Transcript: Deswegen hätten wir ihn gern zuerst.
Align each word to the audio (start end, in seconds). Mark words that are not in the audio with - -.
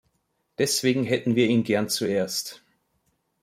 Deswegen 0.57 1.03
hätten 1.03 1.35
wir 1.35 1.45
ihn 1.45 1.63
gern 1.63 1.87
zuerst. 1.87 2.63